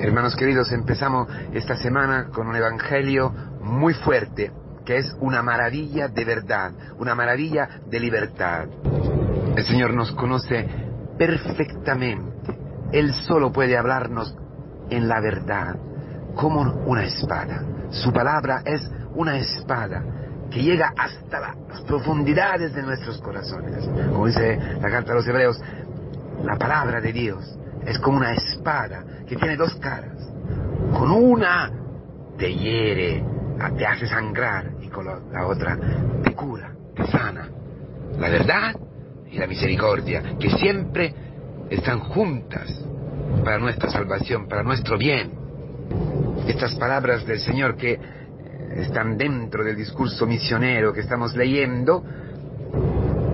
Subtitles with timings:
[0.00, 4.52] Hermanos queridos, empezamos esta semana con un evangelio muy fuerte,
[4.86, 8.68] que es una maravilla de verdad, una maravilla de libertad.
[9.56, 10.68] El Señor nos conoce
[11.18, 12.56] perfectamente.
[12.92, 14.36] Él solo puede hablarnos
[14.88, 15.76] en la verdad,
[16.36, 17.64] como una espada.
[17.90, 20.04] Su palabra es una espada
[20.48, 23.84] que llega hasta las profundidades de nuestros corazones.
[24.10, 25.60] Como dice la carta a los hebreos,
[26.44, 28.57] la palabra de Dios es como una espada
[29.26, 30.30] que tiene dos caras.
[30.92, 31.70] Con una
[32.36, 33.24] te hiere,
[33.76, 35.78] te hace sangrar y con la otra
[36.22, 37.48] te cura, te sana.
[38.18, 38.74] La verdad
[39.30, 41.14] y la misericordia, que siempre
[41.70, 42.84] están juntas
[43.44, 45.32] para nuestra salvación, para nuestro bien.
[46.46, 47.98] Estas palabras del Señor que
[48.76, 52.04] están dentro del discurso misionero que estamos leyendo,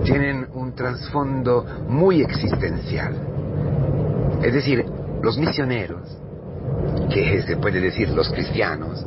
[0.03, 3.35] tienen un trasfondo muy existencial.
[4.41, 4.85] Es decir,
[5.25, 6.19] los misioneros,
[7.09, 9.03] que se puede decir los cristianos,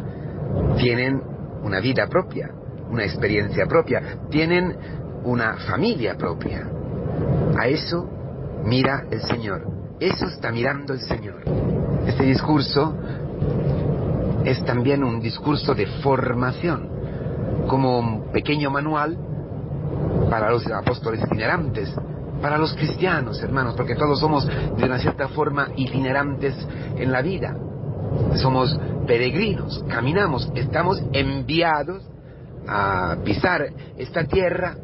[0.77, 1.22] tienen
[1.62, 2.50] una vida propia,
[2.91, 4.77] una experiencia propia, tienen
[5.22, 6.69] una familia propia.
[7.56, 8.11] A eso
[8.64, 9.64] mira el Señor,
[10.00, 11.42] eso está mirando el Señor.
[12.05, 12.96] Este discurso
[14.44, 16.89] es también un discurso de formación,
[17.69, 19.16] como un pequeño manual
[20.28, 21.94] para los apóstoles itinerantes,
[22.41, 26.55] para los cristianos, hermanos, porque todos somos de una cierta forma itinerantes
[26.97, 27.56] en la vida.
[28.36, 32.03] Somos peregrinos, caminamos, estamos enviados
[32.67, 34.77] a pisar esta tierra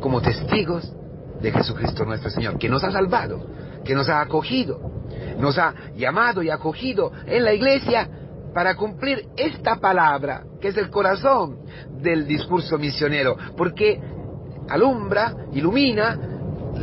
[0.00, 0.92] como testigos
[1.40, 3.44] de Jesucristo nuestro Señor, que nos ha salvado,
[3.84, 4.80] que nos ha acogido,
[5.38, 8.08] nos ha llamado y acogido en la iglesia
[8.54, 11.60] para cumplir esta palabra, que es el corazón
[12.00, 14.00] del discurso misionero, porque
[14.68, 16.18] alumbra, ilumina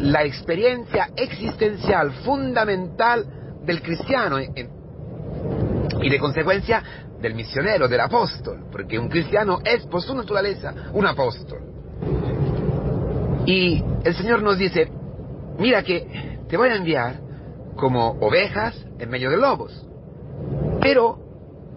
[0.02, 3.26] la experiencia existencial fundamental
[3.64, 6.84] del cristiano y de consecuencia
[7.20, 11.59] del misionero, del apóstol, porque un cristiano es por su naturaleza un apóstol.
[13.46, 14.90] Y el Señor nos dice,
[15.57, 17.19] mira que te voy a enviar
[17.75, 19.88] como ovejas en medio de lobos,
[20.81, 21.18] pero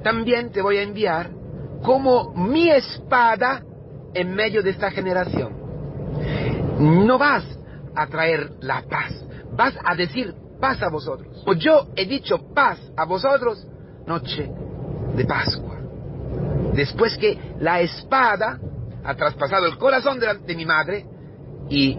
[0.03, 1.31] también te voy a enviar
[1.83, 3.63] como mi espada
[4.13, 5.55] en medio de esta generación.
[6.79, 7.45] No vas
[7.95, 9.13] a traer la paz,
[9.53, 11.43] vas a decir paz a vosotros.
[11.47, 13.67] O yo he dicho paz a vosotros,
[14.07, 14.51] noche
[15.17, 15.79] de Pascua.
[16.75, 18.59] Después que la espada
[19.05, 21.07] ha traspasado el corazón de, de mi madre
[21.69, 21.99] y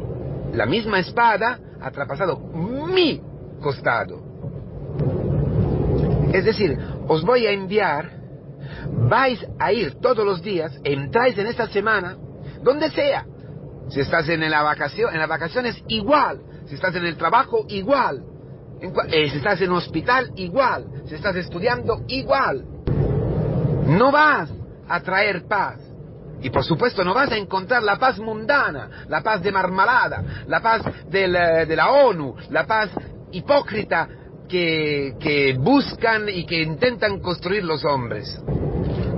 [0.53, 3.21] la misma espada ha traspasado mi
[3.61, 4.21] costado.
[6.33, 8.09] Es decir, os voy a enviar,
[9.09, 12.17] vais a ir todos los días, entráis en esta semana,
[12.63, 13.25] donde sea.
[13.89, 16.41] Si estás en la vacación, en las vacaciones, igual.
[16.67, 18.23] Si estás en el trabajo, igual.
[19.09, 20.85] Eh, si estás en un hospital, igual.
[21.07, 22.65] Si estás estudiando, igual.
[23.85, 24.49] No vas
[24.87, 25.79] a traer paz.
[26.41, 30.59] Y por supuesto no vas a encontrar la paz mundana, la paz de marmalada, la
[30.59, 32.89] paz de la ONU, la paz
[33.31, 34.07] hipócrita
[34.51, 38.39] que, buscan y que intentan construir los hombres.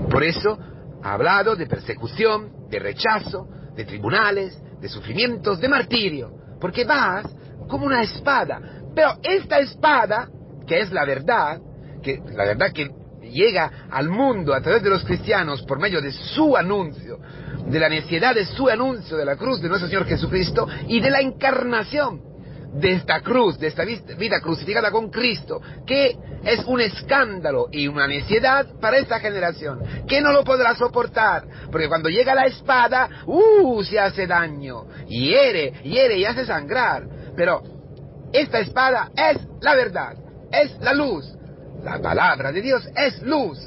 [0.09, 0.57] Por eso
[1.01, 7.25] ha hablado de persecución, de rechazo, de tribunales, de sufrimientos, de martirio, porque vas
[7.67, 8.59] como una espada.
[8.95, 10.29] Pero esta espada,
[10.67, 11.59] que es la verdad,
[12.01, 12.89] que la verdad que
[13.22, 17.19] llega al mundo a través de los cristianos por medio de su anuncio,
[17.66, 21.09] de la necesidad de su anuncio de la cruz de nuestro Señor Jesucristo y de
[21.09, 22.32] la encarnación
[22.73, 28.07] de esta cruz, de esta vida crucificada con Cristo, que es un escándalo y una
[28.07, 33.83] necedad para esta generación, que no lo podrá soportar, porque cuando llega la espada, ¡uh!
[33.83, 37.06] se hace daño, hiere, hiere y hace sangrar.
[37.35, 37.62] Pero
[38.31, 40.16] esta espada es la verdad,
[40.51, 41.25] es la luz.
[41.83, 43.59] La palabra de Dios es luz.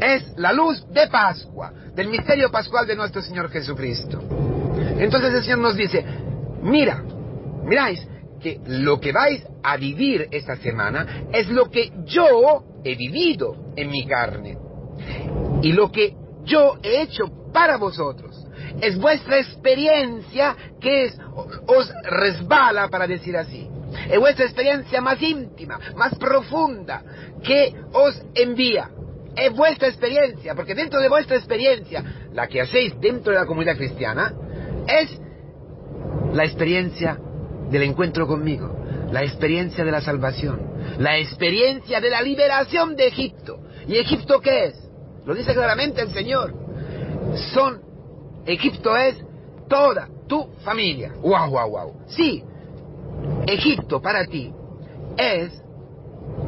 [0.00, 4.22] Es la luz de Pascua, del misterio pascual de nuestro Señor Jesucristo.
[4.98, 6.04] Entonces el Señor nos dice,
[6.62, 7.02] mira,
[7.64, 8.06] miráis
[8.40, 13.90] que lo que vais a vivir esta semana es lo que yo he vivido en
[13.90, 14.56] mi carne.
[15.62, 16.14] Y lo que
[16.44, 18.36] yo he hecho para vosotros.
[18.80, 21.12] Es vuestra experiencia que
[21.66, 23.68] os resbala, para decir así.
[24.08, 27.02] Es vuestra experiencia más íntima, más profunda,
[27.42, 28.90] que os envía.
[29.36, 32.02] Es vuestra experiencia, porque dentro de vuestra experiencia,
[32.32, 34.32] la que hacéis dentro de la comunidad cristiana,
[34.86, 35.20] es
[36.32, 37.18] la experiencia
[37.70, 38.74] del encuentro conmigo,
[39.12, 40.60] la experiencia de la salvación,
[40.98, 43.60] la experiencia de la liberación de Egipto.
[43.86, 44.90] ¿Y Egipto qué es?
[45.24, 46.54] Lo dice claramente el Señor.
[47.52, 47.80] Son,
[48.46, 49.16] Egipto es
[49.68, 51.12] toda tu familia.
[51.22, 51.92] ¡Wow, wow, wow!
[52.08, 52.42] Sí,
[53.46, 54.52] Egipto para ti
[55.16, 55.62] es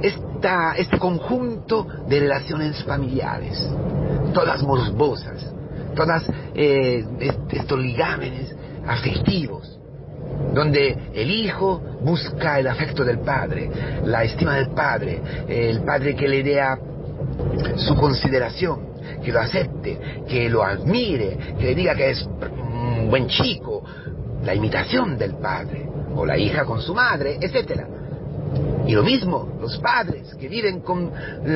[0.03, 3.69] esta, este conjunto de relaciones familiares,
[4.33, 5.53] todas morbosas,
[5.95, 7.05] todas eh,
[7.51, 8.55] estos ligámenes
[8.87, 9.79] afectivos,
[10.53, 13.71] donde el hijo busca el afecto del padre,
[14.05, 16.61] la estima del padre, el padre que le dé
[17.77, 23.29] su consideración, que lo acepte, que lo admire, que le diga que es un buen
[23.29, 23.83] chico,
[24.45, 27.83] la imitación del padre, o la hija con su madre, etc.
[28.87, 31.11] Y lo mismo, los padres que viven con,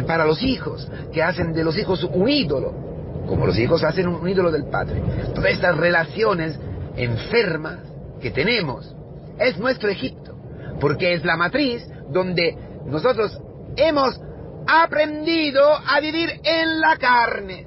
[0.07, 2.73] para los hijos, que hacen de los hijos un ídolo,
[3.27, 5.03] como los hijos hacen un ídolo del padre.
[5.35, 6.59] Todas estas relaciones
[6.97, 7.79] enfermas
[8.21, 8.95] que tenemos
[9.39, 10.37] es nuestro Egipto,
[10.81, 13.39] porque es la matriz donde nosotros
[13.77, 14.19] hemos
[14.67, 17.67] aprendido a vivir en la carne.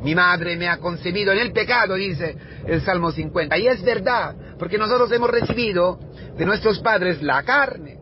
[0.00, 2.36] Mi madre me ha concebido en el pecado, dice
[2.66, 3.56] el Salmo 50.
[3.58, 5.98] Y es verdad, porque nosotros hemos recibido
[6.36, 7.98] de nuestros padres la carne.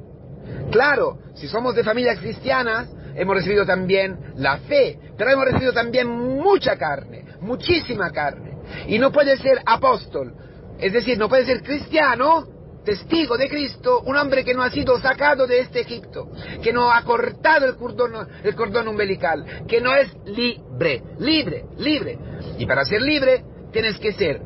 [0.71, 6.09] Claro, si somos de familias cristianas, hemos recibido también la fe, pero hemos recibido también
[6.09, 8.59] mucha carne, muchísima carne.
[8.87, 10.35] Y no puede ser apóstol,
[10.79, 12.47] es decir, no puede ser cristiano
[12.85, 16.31] testigo de Cristo, un hombre que no ha sido sacado de este Egipto,
[16.63, 22.19] que no ha cortado el cordón, el cordón umbilical, que no es libre, libre, libre.
[22.57, 24.41] Y para ser libre tienes que ser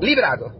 [0.00, 0.52] librado.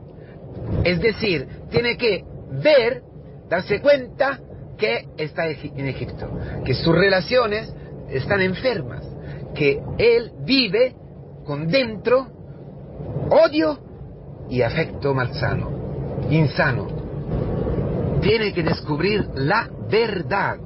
[0.84, 2.22] Es decir, tiene que
[2.62, 3.02] ver,
[3.48, 4.38] darse cuenta
[4.76, 6.28] que está en Egipto,
[6.66, 7.72] que sus relaciones
[8.10, 9.06] están enfermas,
[9.54, 10.94] que él vive
[11.46, 12.28] con dentro
[13.30, 13.91] odio
[14.52, 15.70] y afecto malsano,
[16.28, 16.86] insano
[18.20, 20.58] tiene que descubrir la verdad.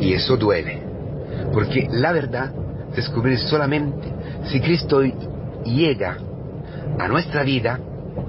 [0.00, 0.80] Y eso duele,
[1.52, 2.54] porque la verdad
[2.94, 4.08] descubrir solamente
[4.44, 5.02] si Cristo
[5.64, 6.18] llega
[6.96, 7.80] a nuestra vida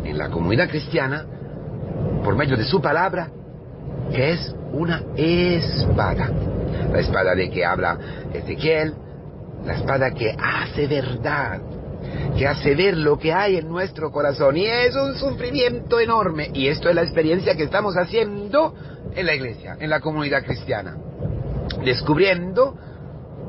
[0.04, 1.26] en la comunidad cristiana
[2.24, 3.30] por medio de su palabra,
[4.12, 6.32] que es una espada.
[6.92, 8.00] La espada de que habla
[8.34, 8.96] Ezequiel,
[9.64, 11.62] la espada que hace verdad,
[12.38, 14.58] que hace ver lo que hay en nuestro corazón.
[14.58, 16.50] Y es un sufrimiento enorme.
[16.54, 18.74] Y esto es la experiencia que estamos haciendo
[19.16, 20.98] en la iglesia, en la comunidad cristiana.
[21.84, 22.78] Descubriendo,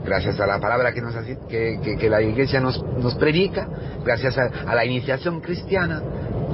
[0.04, 1.14] gracias a la palabra que, nos,
[1.48, 3.68] que, la iglesia nos, nos, predica,
[4.04, 6.02] gracias a, a la iniciación cristiana,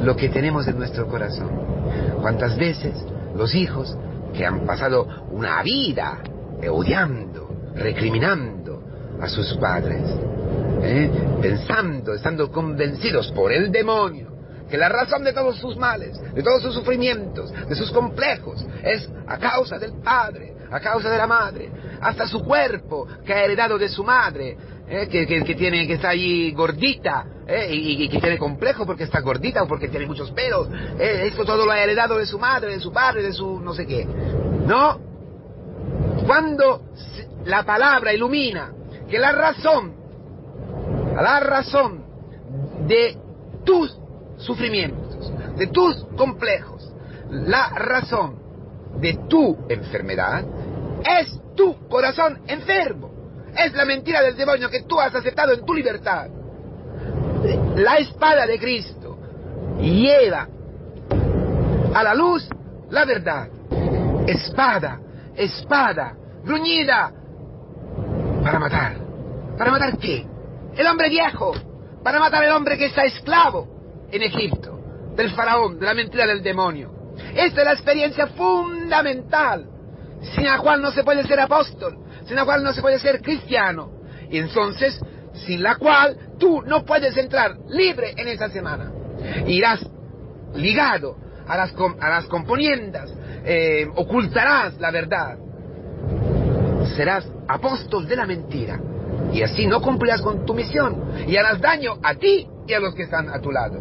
[0.02, 1.50] lo que tenemos en nuestro corazón.
[2.20, 2.94] ¿Cuántas veces
[3.36, 3.96] los hijos
[4.34, 6.18] que han pasado una vida
[6.70, 8.82] odiando, recriminando
[9.20, 10.02] a sus padres,
[10.82, 11.10] ¿eh?
[11.40, 14.32] pensando, estando convencidos por el demonio,
[14.68, 19.08] que la razón de todos sus males, de todos sus sufrimientos, de sus complejos, es
[19.26, 21.70] a causa del padre, a causa de la madre,
[22.00, 24.56] hasta su cuerpo que ha heredado de su madre,
[24.88, 25.08] ¿eh?
[25.08, 27.68] que, que, tiene, que está allí gordita, ¿eh?
[27.70, 30.68] y, que tiene complejo porque está gordita o porque tiene muchos pelos,
[30.98, 33.86] esto todo lo ha heredado de su madre, de su padre, de su no sé
[33.86, 34.06] qué.
[34.06, 34.98] No,
[36.26, 36.82] cuando
[37.44, 38.72] la palabra ilumina
[39.10, 40.01] que la razón
[41.14, 42.04] la razón
[42.86, 43.16] de
[43.64, 43.98] tus
[44.38, 46.92] sufrimientos, de tus complejos,
[47.30, 48.36] la razón
[49.00, 50.44] de tu enfermedad
[51.04, 53.10] es tu corazón enfermo.
[53.56, 56.28] Es la mentira del demonio que tú has aceptado en tu libertad.
[57.76, 59.18] La espada de Cristo
[59.80, 60.48] lleva
[61.94, 62.48] a la luz
[62.90, 63.48] la verdad.
[64.26, 65.00] Espada,
[65.34, 66.14] espada,
[66.44, 67.12] gruñida,
[68.42, 68.96] para matar.
[69.58, 70.26] ¿Para matar qué?
[70.76, 71.54] El hombre viejo,
[72.02, 74.78] para matar al hombre que está esclavo en Egipto,
[75.16, 76.90] del faraón, de la mentira del demonio.
[77.34, 79.66] Esta es la experiencia fundamental,
[80.34, 83.20] sin la cual no se puede ser apóstol, sin la cual no se puede ser
[83.20, 83.90] cristiano.
[84.30, 84.98] Y entonces,
[85.34, 88.90] sin la cual tú no puedes entrar libre en esa semana.
[89.46, 89.86] Irás
[90.54, 93.12] ligado a las, a las componiendas,
[93.44, 95.36] eh, ocultarás la verdad.
[96.96, 98.80] Serás apóstol de la mentira
[99.32, 102.94] y así no cumplirás con tu misión y harás daño a ti y a los
[102.94, 103.80] que están a tu lado.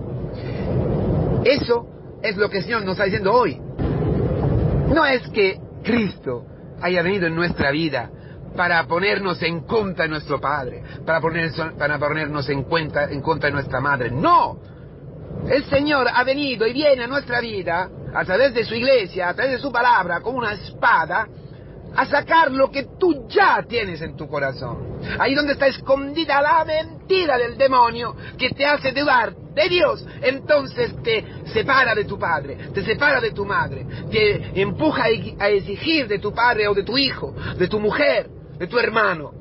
[1.43, 1.87] Eso
[2.21, 3.59] es lo que el Señor nos está diciendo hoy.
[4.93, 6.45] No es que Cristo
[6.81, 8.09] haya venido en nuestra vida
[8.55, 11.21] para ponernos en contra de nuestro Padre, para,
[11.77, 14.11] para ponernos en, cuenta, en contra de nuestra Madre.
[14.11, 14.59] No.
[15.47, 19.33] El Señor ha venido y viene a nuestra vida a través de su iglesia, a
[19.33, 21.27] través de su palabra, como una espada
[21.95, 24.99] a sacar lo que tú ya tienes en tu corazón.
[25.19, 30.95] Ahí donde está escondida la mentira del demonio que te hace dudar de Dios, entonces
[31.03, 35.03] te separa de tu padre, te separa de tu madre, te empuja
[35.39, 39.33] a exigir de tu padre o de tu hijo, de tu mujer, de tu hermano.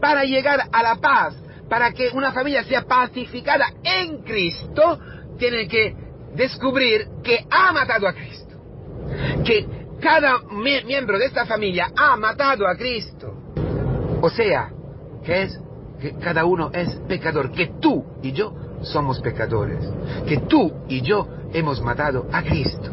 [0.00, 1.34] Para llegar a la paz,
[1.68, 4.98] para que una familia sea pacificada en Cristo,
[5.38, 5.94] tiene que
[6.34, 8.54] descubrir que ha matado a Cristo,
[9.44, 13.34] que cada miembro de esta familia ha matado a Cristo.
[14.20, 14.70] O sea,
[15.24, 15.60] que es
[16.00, 19.86] que cada uno es pecador, que tú y yo somos pecadores,
[20.26, 22.90] que tú y yo hemos matado a Cristo.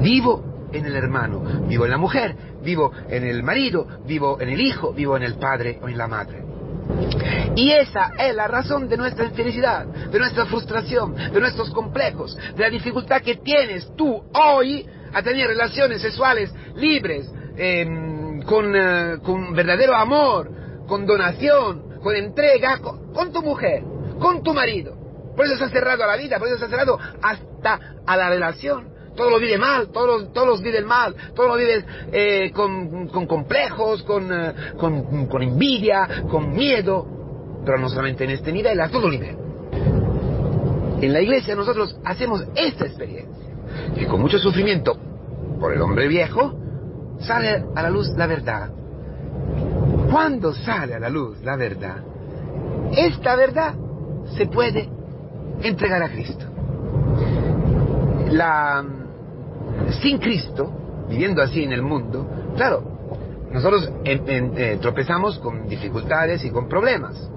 [0.00, 4.60] Vivo en el hermano, vivo en la mujer, vivo en el marido, vivo en el
[4.60, 6.44] hijo, vivo en el padre o en la madre.
[7.54, 12.62] Y esa es la razón de nuestra infelicidad, de nuestra frustración, de nuestros complejos, de
[12.62, 19.52] la dificultad que tienes tú hoy a tener relaciones sexuales libres, em, con, eh, con,
[19.54, 20.50] verdadero amor,
[20.86, 23.82] con donación, con entrega, con, tu mujer,
[24.18, 24.96] con tu marido.
[25.36, 28.16] Por eso se ha cerrado a la vida, por eso se ha cerrado hasta a
[28.16, 28.90] la relación.
[29.16, 33.08] Todo lo vive mal, todos los, todos los viven mal, todos lo viven eh, con,
[33.08, 37.06] con, complejos, eh, con, con envidia, con miedo,
[37.64, 39.36] pero no solamente en este nivel, a todo nivel.
[41.00, 43.49] En la iglesia nosotros hacemos esta experiencia,
[43.94, 44.96] que con mucho sufrimiento
[45.58, 46.54] por el hombre viejo,
[47.20, 48.70] sale a la luz la verdad.
[50.10, 51.98] Cuando sale a la luz la verdad,
[52.92, 53.74] esta verdad
[54.36, 54.88] se puede
[55.62, 56.46] entregar a Cristo.
[58.30, 58.84] La,
[60.02, 62.82] sin Cristo, viviendo así en el mundo, claro,
[63.52, 67.30] nosotros eh, tropezamos con dificultades y con problemas.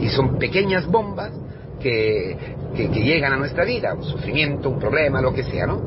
[0.00, 1.32] Y son pequeñas bombas
[1.78, 2.36] que,
[2.74, 5.80] que, llegan a nuestra vida, un sufrimiento, un problema, lo que sea, ¿no?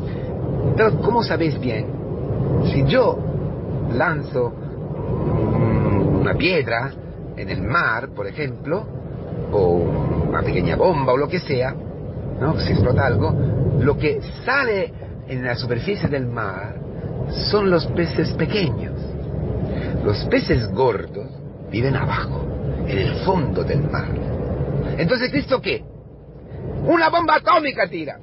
[0.76, 1.86] Pero ¿cómo sabéis bien?
[2.72, 3.18] Si yo
[3.94, 4.54] lanzo
[6.20, 6.92] una piedra
[7.36, 8.86] en el mar, por ejemplo,
[9.52, 9.84] o
[10.30, 11.76] una pequeña bomba o lo que sea,
[12.40, 12.60] ¿no?
[12.60, 13.34] Si explota algo,
[13.80, 14.94] lo que sale
[15.28, 16.76] en la superficie del mar
[17.52, 18.94] son los peces pequeños.
[20.04, 21.28] Los peces gordos
[21.72, 22.46] viven abajo,
[22.88, 24.31] en el fondo del mar.
[25.02, 25.84] Entonces, ¿Cristo qué?
[26.86, 28.20] Una bomba atómica tira.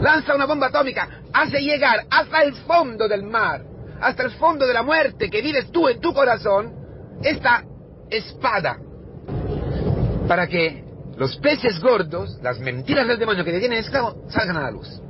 [0.00, 3.62] Lanza una bomba atómica, hace llegar hasta el fondo del mar,
[4.00, 6.72] hasta el fondo de la muerte que vives tú en tu corazón,
[7.22, 7.62] esta
[8.10, 8.78] espada.
[10.26, 10.82] Para que
[11.16, 15.00] los peces gordos, las mentiras del demonio que te tienen esclavo, salgan a la luz.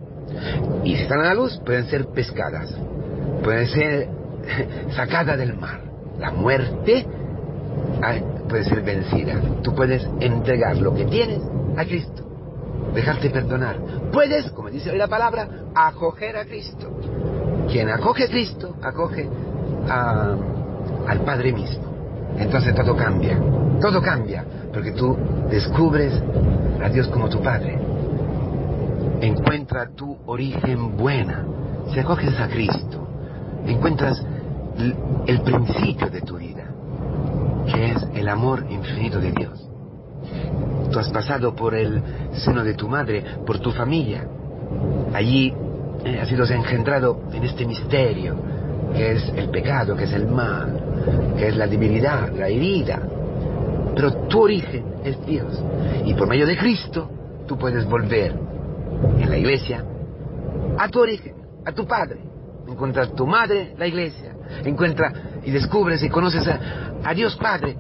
[0.85, 2.71] Y si están a la luz, pueden ser pescadas,
[3.43, 4.09] pueden ser
[4.95, 5.81] sacadas del mar.
[6.19, 7.07] La muerte
[8.49, 9.41] puede ser vencida.
[9.63, 11.41] Tú puedes entregar lo que tienes
[11.77, 12.23] a Cristo,
[12.95, 13.77] dejarte perdonar.
[14.13, 16.91] Puedes, como dice hoy la palabra, acoger a Cristo.
[17.69, 19.29] Quien acoge a Cristo, acoge
[19.89, 21.85] al Padre mismo.
[22.39, 23.41] Entonces todo cambia,
[23.81, 25.17] todo cambia, porque tú
[25.51, 26.13] descubres
[26.83, 27.79] a Dios como tu Padre.
[29.21, 31.45] Encuentra tu origen buena.
[31.93, 33.07] Si acoges a Cristo,
[33.67, 34.23] encuentras
[35.27, 36.66] el principio de tu vida,
[37.67, 39.69] que es el amor infinito de Dios.
[40.91, 44.27] Tú has pasado por el seno de tu madre, por tu familia.
[45.13, 45.53] Allí
[46.05, 48.37] eh, has sido engendrado en este misterio,
[48.95, 53.03] que es el pecado, que es el mal, que es la debilidad, la herida.
[53.95, 55.63] Pero tu origen es Dios.
[56.05, 57.11] Y por medio de Cristo,
[57.47, 58.35] tú puedes volver
[59.19, 59.85] en la iglesia
[60.79, 62.21] a tu origen, a tu padre.
[62.69, 64.35] Encuentras tu madre, la iglesia.
[64.65, 65.13] Encuentra
[65.47, 67.77] y descubres y conoces a, Dios Padre.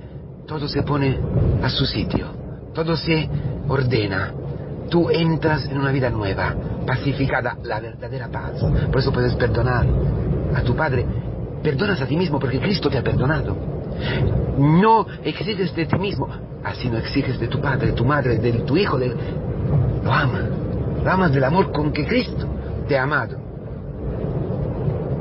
[0.46, 1.18] Todo se pone
[1.62, 2.28] a su sitio.
[2.72, 3.28] Todo se
[3.68, 4.32] ordena.
[4.88, 6.54] Tú entras en una vida nueva,
[6.86, 8.64] pacificada, la verdadera paz.
[8.90, 9.84] Por eso puedes perdonar
[10.54, 11.04] a tu Padre.
[11.60, 13.56] Perdonas a ti mismo porque Cristo te ha perdonado.
[14.58, 16.28] No exiges de ti mismo,
[16.62, 19.08] así no exiges de tu padre, de tu madre, de tu hijo, de...
[20.04, 20.44] lo amas.
[21.02, 22.46] Lo amas del amor con que Cristo
[22.86, 23.45] te ha amado.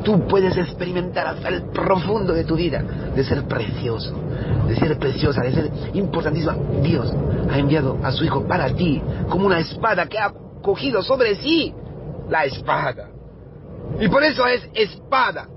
[0.05, 4.15] Tú puedes experimentar hasta el profundo de tu vida de ser precioso,
[4.67, 6.55] de ser preciosa, de ser importantísima.
[6.83, 7.11] Dios
[7.49, 10.31] ha enviado a su Hijo para ti como una espada que ha
[10.61, 11.73] cogido sobre sí
[12.29, 13.09] la espada.
[13.99, 15.47] Y por eso es espada,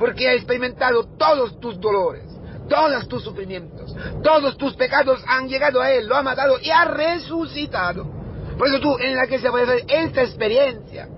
[0.00, 2.24] porque ha experimentado todos tus dolores,
[2.68, 3.94] todos tus sufrimientos,
[4.24, 8.04] todos tus pecados han llegado a Él, lo ha matado y ha resucitado.
[8.58, 11.08] Por eso tú en la que se puede hacer esta experiencia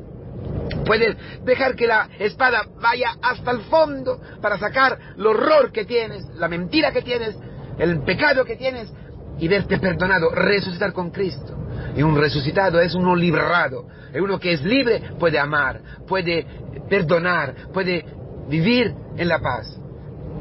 [0.85, 6.25] Puedes dejar que la espada vaya hasta el fondo para sacar el horror que tienes,
[6.35, 7.37] la mentira que tienes,
[7.79, 8.93] el pecado que tienes
[9.38, 11.57] y verte perdonado, resucitar con Cristo.
[11.97, 16.47] Y un resucitado es uno librado, es uno que es libre, puede amar, puede
[16.88, 18.05] perdonar, puede
[18.49, 19.81] vivir en la paz.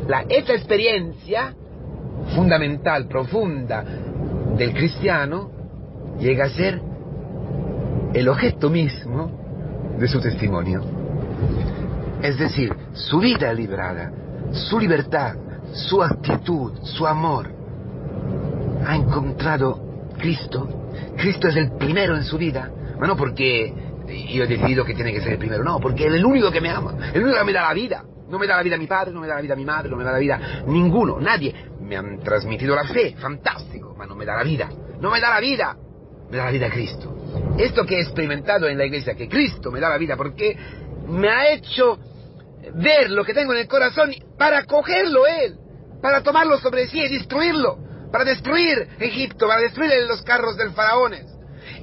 [0.08, 1.54] La, esta experiencia
[2.36, 3.84] fundamental, profunda
[4.58, 5.52] del cristiano,
[6.20, 6.82] llega a ser
[8.14, 9.43] el objeto mismo
[9.98, 10.84] de su testimonio.
[12.22, 14.12] Es decir, su vida librada,
[14.52, 15.36] su libertad,
[15.74, 17.50] su actitud, su amor,
[18.86, 20.68] ha encontrado Cristo.
[21.18, 23.74] Cristo es el primero en su vida, bueno, porque
[24.30, 25.64] yo decido que tiene que ser el primero.
[25.64, 28.04] No, porque es el único que me ama, el único que me da la vida.
[28.30, 29.96] No me da la vida mi padre, no me da la vida mi madre, no
[29.96, 31.54] me da la vida ninguno, nadie.
[31.82, 34.70] Me han transmitido la fe, fantástico, pero no me da la vida.
[35.00, 35.76] No me da la vida,
[36.32, 37.23] me da la vida Cristo.
[37.58, 40.58] Esto que he experimentado en la iglesia, que Cristo me da la vida, porque
[41.08, 42.00] me ha hecho
[42.76, 45.56] ver lo que tengo en el corazón para cogerlo Él,
[46.02, 47.78] para tomarlo sobre sí y destruirlo,
[48.12, 51.26] para destruir Egipto, para destruir los carros del faraones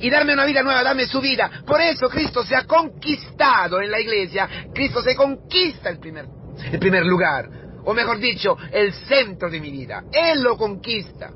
[0.00, 1.50] y darme una vida nueva, darme su vida.
[1.66, 6.26] Por eso Cristo se ha conquistado en la iglesia, Cristo se conquista el primer,
[6.72, 7.48] el primer lugar,
[7.84, 10.04] o mejor dicho, el centro de mi vida.
[10.12, 11.30] Él lo conquista.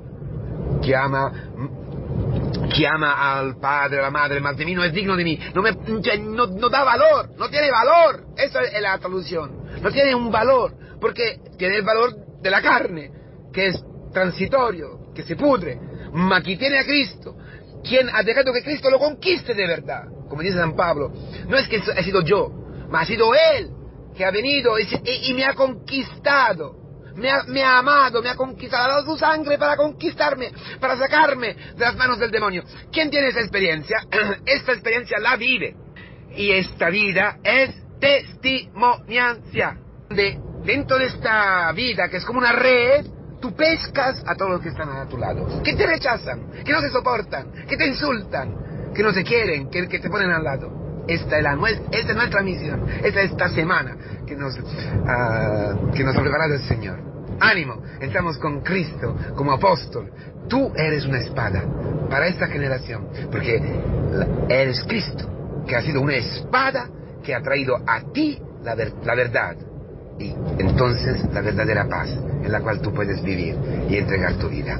[2.69, 5.39] Chiama, chiama al padre, a la madre, más de mí no es digno de mí,
[5.53, 8.25] no, me, no, no da valor, no tiene valor.
[8.37, 9.81] Esa es la traducción.
[9.81, 13.11] No tiene un valor, porque tiene el valor de la carne,
[13.53, 15.79] que es transitorio, que se pudre.
[16.13, 17.35] Ma quien tiene a Cristo,
[17.83, 21.11] quien ha dejado que Cristo lo conquiste de verdad, como dice San Pablo,
[21.47, 22.49] no es que he sido yo,
[22.89, 23.69] ma ha sido Él
[24.15, 26.84] que ha venido y, y, y me ha conquistado.
[27.15, 31.79] Me ha, amado, me ha conquistado, ha dado su sangre para conquistarme, para sacarme de
[31.79, 32.63] las manos del demonio.
[32.91, 33.97] ¿Quién tiene esa experiencia?
[34.45, 35.75] esta experiencia la vive.
[36.35, 39.77] Y esta vida es testimoniancia.
[40.09, 43.05] De, dentro de esta vida, que es como una red,
[43.41, 46.81] tú pescas a todos los que están a tu lado, que te rechazan, que no
[46.81, 50.84] se soportan, que te insultan, que no se quieren, que, que te ponen al lado.
[51.07, 53.95] Esta es, la, nuestra misión, esta es esta semana
[54.25, 56.99] que nos, uh, que nos ha el Señor.
[57.39, 60.11] Ánimo, estamos con Cristo como apóstol.
[60.47, 61.63] Tú eres una espada
[62.09, 63.61] para esta generación, porque
[64.49, 66.89] eres Cristo, que ha sido una espada
[67.23, 69.55] que ha traído a ti la, la verdad
[70.19, 73.55] y entonces la verdadera paz en la cual tú puedes vivir
[73.89, 74.79] y entregar tu vida.